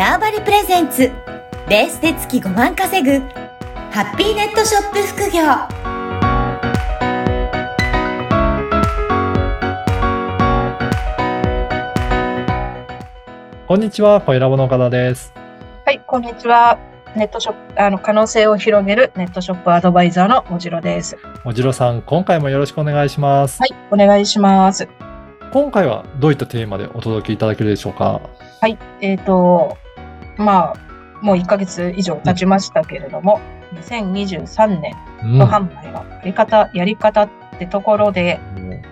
[0.00, 1.12] ターバリプレゼンツ
[1.68, 3.18] ベースで月5万稼ぐ
[3.90, 5.42] ハッピーネットショップ副業
[13.66, 15.34] こんにちは、小ラボの岡田です。
[15.84, 16.78] はい、こんにちは。
[17.14, 21.18] ネットショップ、あの、可能性を広げるネットショップアドバイザーのもじろです。
[21.44, 23.60] おじろさん、今回もよろしくお願いします。
[23.60, 24.88] はい、お願いします。
[25.52, 28.22] 今回はどういったテーマでお届けいただけるでしょうか？
[28.62, 29.76] はい、えっ、と、
[30.40, 30.76] まあ、
[31.22, 33.40] もう1ヶ月以上経ちましたけれども、
[33.74, 38.40] 2023年うんの販売のやり方、やり方ってところで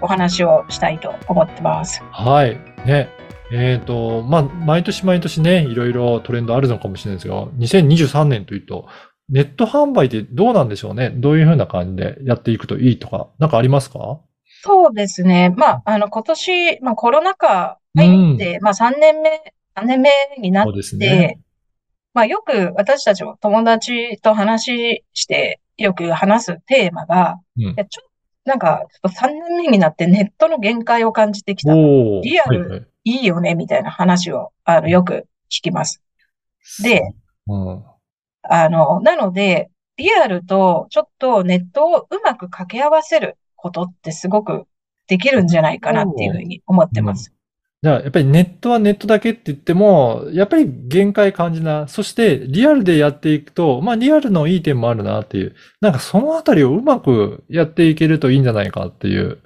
[0.00, 2.02] お話をしたいと思ってます。
[2.10, 2.56] はい。
[2.86, 3.08] ね。
[3.50, 8.86] えっ、と、まあ、毎年毎年ね、いろいろトレンドあるのかもしれないですが、2023年というと、
[9.30, 11.10] ネット販売ってどうなんでしょうね？
[11.10, 14.20] どういうふうな感じでやっていくといいとか、なんかありますか？
[14.62, 15.54] そうですね。
[15.56, 21.40] まあ、あの、今年、まあ、コロナ禍入って、まあ、3年目、3年目になっそうですでね。、
[22.14, 28.02] まあよく私たちも友達と話してよく話すテーマが、うんいやちょ
[28.44, 31.74] なんかちょっと3年目になってネットの限界を感じてきた。
[31.74, 36.02] リアルいいよねみたいな話をあのよく聞きます。
[36.82, 37.02] で、
[37.46, 37.84] うん。
[38.42, 44.64] あの、なので、リアルとちょっとネットをうまく掛け合わせることってすごく
[45.08, 47.32] できるんじゃないかなっていうふうに思ってます。
[47.80, 51.86] じゃあ、やっぱりネットはネットだけって言っても、やっぱり限界感じな。
[51.86, 55.54] そして、リアルでやっていくと、まあ、リアルのいい点もあるなっていう。
[55.80, 59.38] なんか、そのあたりをうまくやっていけるといいんじゃないかっていう、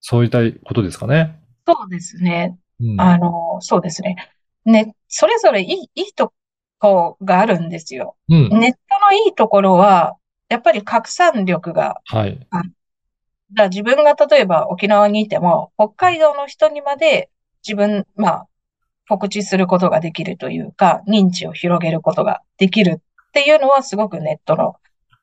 [0.00, 1.40] そういったことですかね。
[1.66, 2.56] そうですね。
[2.80, 3.00] うん。
[3.00, 4.16] あの、そうですね。
[4.64, 6.32] ね、それぞれいい、いいと
[6.78, 8.16] こがあるんですよ。
[8.30, 8.48] うん。
[8.48, 8.78] ネット
[9.10, 10.16] のいいところは、
[10.48, 12.38] やっぱり拡散力が、はい。
[12.50, 12.64] だか
[13.54, 17.28] ら自分が例えば沖縄にいても、北海道の人にまで
[17.68, 18.46] 自分、まあ、
[19.08, 24.76] 告知することができるというか、認知を広げることができるっていうのはすごくネットの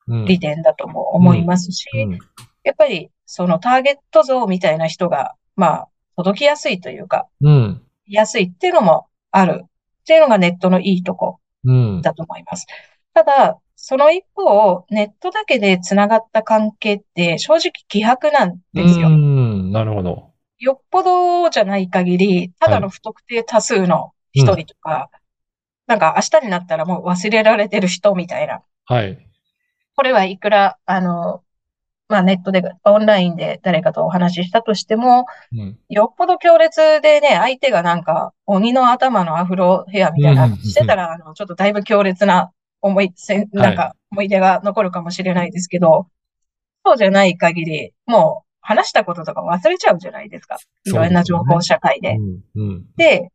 [0.07, 0.25] うん。
[0.25, 2.19] 利点だとも思いますし、うん。
[2.63, 7.81] やっぱりそのターゲット像みたいな人が、まあ、届きやすいというか、うん。
[8.07, 9.67] 安いっていうのもあるっ
[10.05, 12.01] ていうのがネットのいいとこうん。
[12.01, 12.67] だと思います。
[13.13, 19.07] ただ、その一方、ネットだけで繋がった関係って正直希薄なんですよ。
[19.07, 19.71] うん。
[19.71, 20.34] なるほど。
[20.59, 25.09] よっぽどじゃない限り、ただの不特定多数の一人とか、
[25.87, 28.61] なんか明日になったらもう忘れられてる人みたいな。
[28.85, 29.17] はい。
[29.95, 31.41] これはいくら、あの、
[32.07, 35.79] まあネットで、オンラインで誰かとお話ししたとしても、うん。
[35.89, 42.51] よっぽど強烈でね、相手がなんか、鬼の頭のアフロヘアみたいな、うんしてたら、あの、ちょっとだいぶ強烈な
[42.81, 46.07] 思い、せんなんか、思い出が残るかもしれないですけど、
[46.85, 50.57] そうじゃない限り、もう、話したこととか忘れちゃうじゃないですか。
[50.85, 52.15] いろんな情報社会で。
[52.15, 52.41] うん。
[52.55, 52.85] うん。
[52.97, 53.31] で、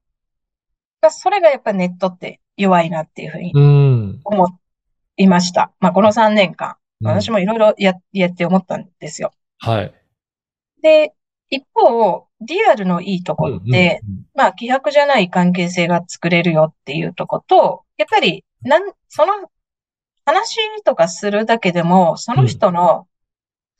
[1.00, 4.20] まあそれがやっぱネットって弱いなっていうふうにうん。
[4.24, 4.48] 思
[5.16, 5.72] いました。
[5.78, 9.32] まあ、この3年間、うん私もいろいろや、やって思ったんですよ。
[9.58, 9.94] はい。
[10.82, 11.14] で、
[11.48, 19.32] 一方、リアルのいいとこって、うん、まあ、希薄じゃない関係性が作れるよっていうとこと、やっぱり、なん、その、
[20.26, 23.06] 話とかするだけでも、その人の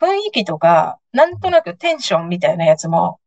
[0.01, 3.21] 雰囲気とか、なんとなくテンションみたいなやつも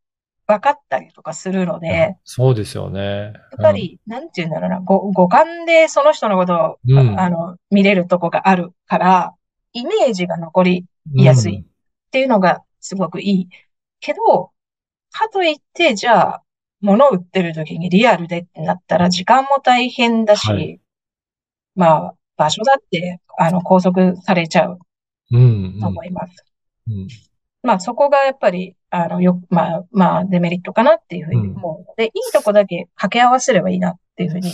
[0.47, 3.33] 分かったりとかするので、やっそうですよね。
[3.57, 9.33] ぱり、なんて言うんだろうな、ご五感でその人のことを、うんあの、見れるとこがあるから、
[9.73, 13.49] イメージが残りうん、安いっていうのがすごくいい。
[13.99, 14.51] けど、
[15.11, 16.43] かといって、じゃあ、
[16.81, 20.79] 物を売ってる時にリアルでってなったら時間も大変だし、はい
[21.75, 24.79] まあ、場所だって、あの、拘束されちゃう
[25.31, 25.79] うん。
[25.79, 26.31] と思います。
[26.31, 26.52] うん。
[27.63, 34.51] まあ、そこがやっぱり、あの、よ、まあ、まあ、デメリットかなっていうふうに思うので、いいとこだけ掛け合わせればいいなっていうふうに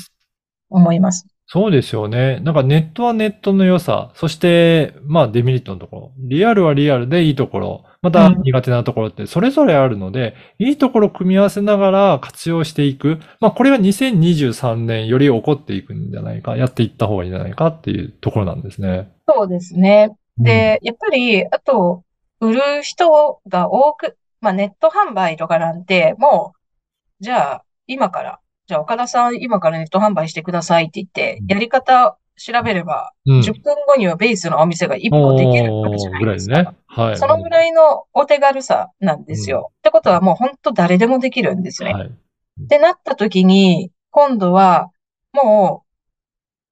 [0.69, 1.27] 思います。
[1.51, 2.39] そうですよね。
[2.41, 6.11] なんかネットはネットの良さ、そして、まあデメリットのところ。
[6.19, 13.17] リアルはリアルでいいところ、またうん苦手なところってそれぞれあるので、いいところを組み合わせながら活用していく。
[13.39, 19.11] まあこれが2023年より起こっていくんじゃないか、やっていった方がいいんじゃないかっていうところなんですね。
[19.27, 20.11] そうですね。
[20.37, 22.03] で、やっぱり、あと、
[22.39, 33.41] 売る人が多く、まあネット販売とかなんて、もう、じゃあ、今から、じゃあ岡田さん、今からネット販売してくださいって言ってうん、やり方調べれば、うん、うん。
[33.41, 36.73] 10分後にはベースのお店が1個できるわけじゃないですぐらいですねか。。
[36.87, 37.17] はい。
[37.17, 39.71] そのぐらいのお手軽さなんですよ。
[39.79, 41.93] ってことはもう本当誰でもできるんですね。
[41.93, 42.07] はい。
[42.07, 44.89] ってなった時に、今度は、
[45.33, 45.83] も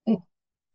[0.08, 0.20] う、ん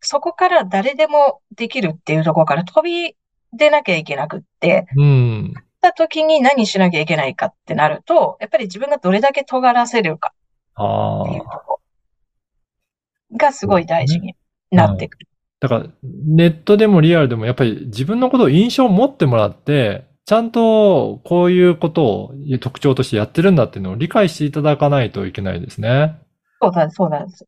[0.00, 3.16] そこから誰でもできるっていうところから飛び
[3.52, 5.54] 出なきゃいけなくって、うん。
[5.56, 10.32] った時に何しなきゃいけないかってなると、やっぱり自分がどれだけ尖らせるか
[10.76, 11.81] あっていうとこ。
[13.37, 14.37] がすごい大事に
[14.70, 15.28] なってくる。
[15.60, 26.19] だから、ネットでもリアルでもやっぱり自分のことを印象を持ってもらって、ちゃんとこういうことを特徴としてやってるんだっていうのを理解していただかないといけないですね。
[26.60, 27.46] そうだ、そうなんです。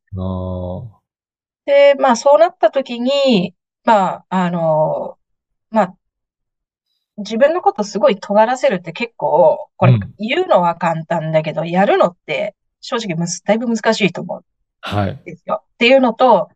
[1.66, 3.54] で、まあそうなった時に、
[3.84, 5.16] まあ、あの、
[5.74, 5.94] まあ、
[7.18, 14.42] 自分のことすごい尖らせるって結構、これうん言うのは簡単だけど、やるのって正直むずだいぶ難しいと思うん
[14.80, 15.20] はい。
[15.24, 15.62] ですよ。
[15.64, 16.48] っていうのと、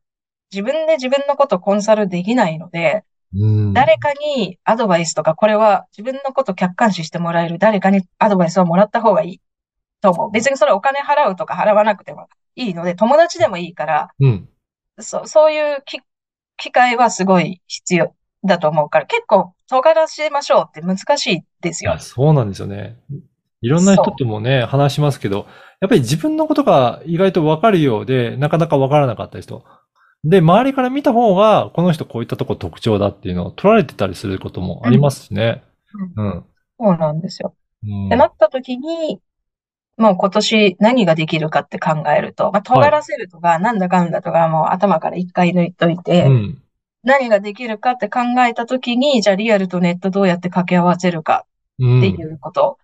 [0.53, 3.05] 自分で自分のことコンサルできないので、
[3.35, 3.73] うん。
[3.75, 9.41] 誰かにアドバイスとか、これは自分のこと客観視してもらえる誰かにアドバイスをもらった方がいい
[10.01, 10.31] と思う。
[10.31, 14.49] 別にそれお金払うとか払わなくてもいいので、友達でもいいから、うん。
[15.01, 16.01] そそういうき
[16.57, 18.15] 機会はすごい必要
[18.45, 21.97] だと思うから、結構尖らせましょうって難しいですよ。
[21.99, 22.97] そうなんですよね。
[23.61, 25.47] いろんな人ともね、話しますけど、
[25.81, 29.65] やっぱり自分のことが意外とわかるようで、なかなかわからなかった人。
[30.25, 35.63] で、周りから見た方が、この人こういったとこ特徴だっていうのを取られてたりすることもありますしね。
[36.17, 36.45] うん。
[36.79, 37.55] そうなんですよ。
[37.55, 37.59] うん
[38.07, 39.21] ってなった時に、
[39.97, 46.63] もう今年何ができるかって考えると、まあ、尖らせるとか、なんだかんだとか、もう頭から一回抜いといて、うん。
[47.09, 51.47] 何ができるかって考えた時に、じゃあリアルとネットどうやって掛け合わせるか
[51.79, 51.99] うん。
[51.99, 52.79] っていうこと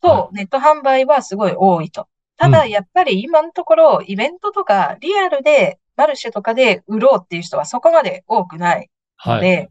[0.00, 2.06] と、はネット販売はすごい多いと。
[2.36, 8.90] ただ、うんやっぱり今のところ、イベントとか、リアルで、マルシェとかで売ろうっていう人はそこまで多くない
[9.24, 9.42] のはい。
[9.42, 9.70] で、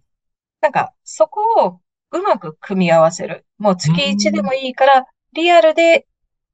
[0.61, 1.79] なんか、そこを
[2.11, 3.45] うまく組み合わせる。
[3.57, 6.07] もう月1でもいいから、リアルで、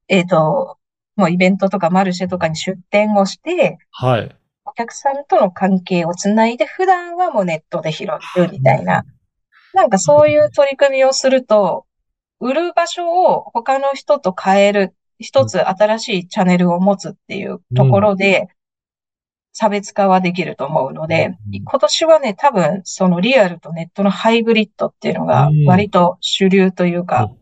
[0.08, 0.78] えっと、
[1.16, 4.36] もうイベントとかマルシェとかに出店をして、はい。
[4.70, 8.08] お客さんとの関係をつないで、普段はもうネットで拾う
[8.52, 9.04] みたいな。
[9.74, 11.86] なんかそういう取り組みをすると、
[12.38, 18.48] 売る場所を他の人と変える、一つ新しいチャンネルを持つっていうところで、
[19.52, 21.62] 差別化はできると思うので、うん。
[21.64, 25.66] 今年はね、多分そのリアルとネットのハイブリッドっていうのがうん。
[25.66, 27.38] 割と主流というかうん、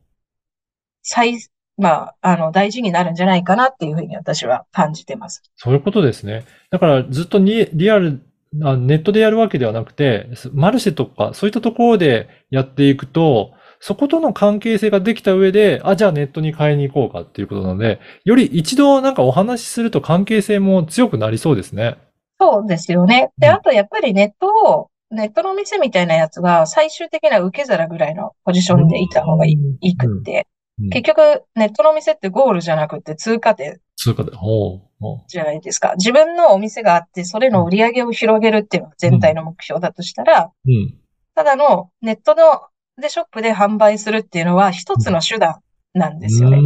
[1.02, 1.38] 最、
[1.78, 5.42] まあ、あの、大事になるんじゃないかなっていうふうに私は感じてます。
[5.56, 6.44] そういうことですね。
[6.70, 8.20] だからずっとにリアル、
[8.62, 21.96] あネットでやるわけではなくて、マルシェとかそういったところでやっていくと、そことの関係性ができた上で、あ、じゃあネットに買いに行こうかっていうことなので、より一度なんかお話しすると関係性も強くなりそうですね。
[22.40, 23.30] そうですよね。
[23.38, 30.46] で、うんあとやっぱりネットを、ネットの店みたいなやつは最終的な受け皿ぐらいのポジションでいた方がいい,、うんいくって。
[30.80, 35.94] うん結局、ネットの店ってゴールじゃなくて通過点通貨で、ほうほじゃないですか。
[35.96, 40.70] 自分のお店があって、それの売り上げを広げるっていうのが全体の目標だとしたら、う。
[40.70, 40.94] うん。
[41.34, 42.62] ただのネットの、
[43.00, 45.60] でショップで販売するっていうのは一つの手段
[45.94, 46.58] なんですよね。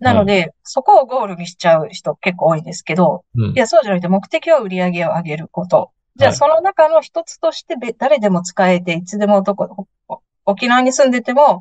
[0.00, 5.90] なの、で、そこをゴールにしちゃう人結構多いんですけど、うんいや、そうじゃなくて目的は売り上げを上げること。
[6.16, 11.60] じゃあ、はいその中の一つとしてべ誰でも使えて、いつでもどこ、お沖縄に住んでても、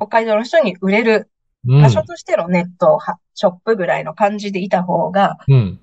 [0.00, 1.30] 北海道の人に売れる
[1.68, 5.80] うん場所としてのネットはショップぐらいの感じでいた方が、うん。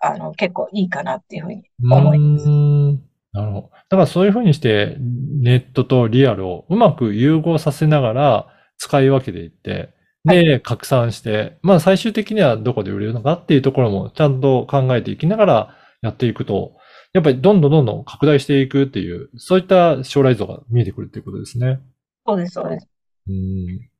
[0.00, 2.46] あの、結構いいかなっていうふうに思います。
[2.46, 2.50] うー
[2.94, 3.02] ん
[3.32, 3.70] なるほど。
[3.70, 8.46] だからそういうふうにして、ネットとリアルをうまく融合させながら
[8.78, 9.90] 使い分けていって、
[10.24, 16.72] で、拡散して、まあ最終的にはどこで売れるのかっていうところもちゃんと考えていきながらやっていくと、
[17.12, 21.80] やっぱりどんどんどんどん拡大していくっていう、そういった将来像が見えてくるっていうことですね。
[22.26, 22.88] そうです、そうです。
[23.30, 23.90] うん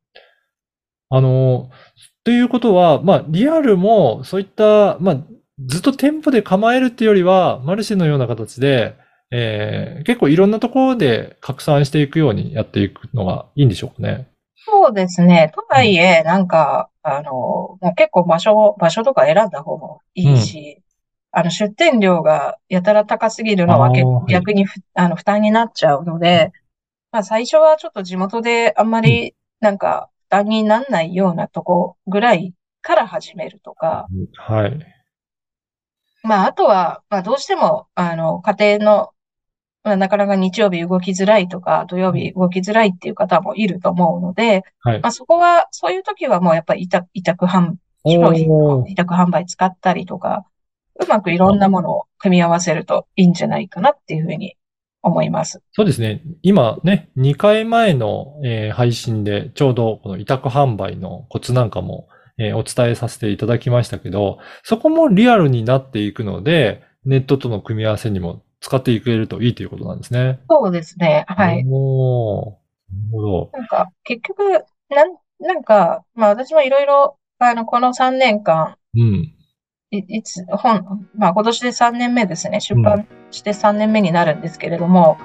[1.11, 1.71] あの、
[2.25, 5.17] ということは、まあ、リアルも、そういった、まあ、
[5.67, 8.95] ずっと店舗で構えるっていうよりは、マルシェのような形で、
[9.33, 14.29] えー結構いろんなところで拡散していくようにやっていくのがいいんでしょうかね。
[14.57, 15.53] そうですね。
[15.55, 20.83] とはいえ、なんか、あの、もう結構場所、場所とか選んだ方もいいし、
[21.33, 26.53] あの、出店料がやたら高すぎるのは結構あーはい逆にふあの負担になっちゃうので、
[27.12, 34.79] まあ最初はちょっと地元であんまりなんか負担にならないようなとこぐらいから始めるとか、はい。
[36.23, 39.11] まああとは、まあどうしても、あの、家庭の、
[39.83, 45.00] まあなかなか日曜日動きづらいとか、土曜日動きづらいっていう方もいると思うので、はい。
[45.00, 45.09] ま。
[45.09, 47.75] あそこは、そういう時はもうやっぱり委託、委託販、
[48.05, 48.49] 商品
[48.87, 50.45] 委託販売使ったりとか、
[51.00, 54.57] うまくいろんなものを組み合わせるといいんじゃないかなっていうふうに
[55.02, 55.61] 思います。
[55.73, 56.23] そうですね。
[56.42, 70.40] 今ね、2回前の、えー配信でちょうどこの委託販売のコツなんかも、えーお伝えさせていただきましたけど、そこもリアルになっていくので、ネットとの組み合わせにも使っていけるといいということなんですね。
[70.49, 71.25] そうですね。
[71.28, 71.64] はい。
[71.69, 73.50] おーなるほど。
[73.52, 79.35] なんか、結局、なん、なんか、まあ私もいろいろ、あの、この3年間、うん。
[79.92, 82.61] いいつ、本、まあ今年で3年目ですね。
[82.61, 85.18] 出版して3年目になるんですけれども、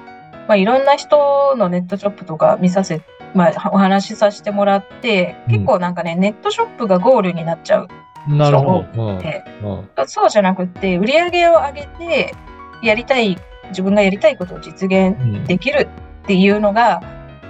[0.48, 3.02] まあいろんな人のネットショップとか見させ、
[3.34, 7.88] まあお話しさせてもらって、うん結構なんかね、ネットショップがゴールになっちゃう。
[8.28, 9.12] なるほど。
[9.12, 12.34] うんでうんそうじゃなくって、売り上げを上げて、
[12.82, 15.88] やりたい、自分がやりたいことを実現うんできる
[16.22, 17.00] っていうのが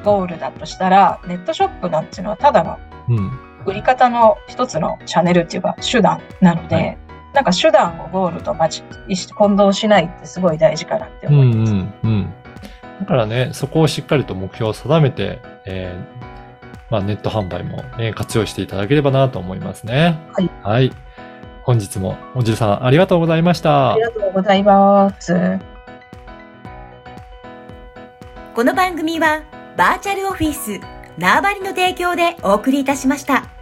[0.05, 6.99] ゴールだとしたら、ネットショップなんていうのはただのうん売り方の一つのチャンネルっていうか手段なので、はい
[7.37, 8.55] なんか手段をゴールと
[9.35, 11.73] 混同しないってすごい大事かなってうん思います。
[11.73, 12.35] うんうん。
[13.01, 16.27] だからね、そこをしっかりと目標を定めて、えー
[16.91, 20.19] まあ、ネット販売も、ね、活用していただければなと思いますね。
[20.33, 20.51] はい。
[20.63, 20.93] はい。
[21.63, 24.03] 本日もおじるさんありがとうございましたあり。
[24.03, 25.59] がとうございます。
[28.55, 29.43] この番組は
[29.77, 30.81] バーチャルオフィス
[31.19, 33.56] 縄張りの提供でお送りいたしました。